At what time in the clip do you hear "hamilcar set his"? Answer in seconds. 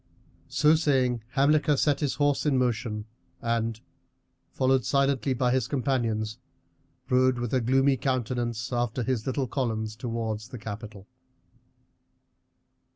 1.35-2.15